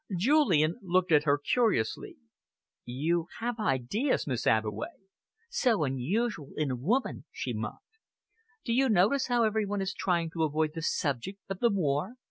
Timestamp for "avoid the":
10.41-10.81